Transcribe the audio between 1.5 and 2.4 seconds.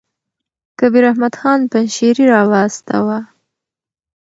پنجشېري